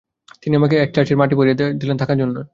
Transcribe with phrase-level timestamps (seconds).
[0.43, 2.35] তিনি আমাকে এক চার্চের মঠে পাঠিয়ে দিলেন থাকার জন্য।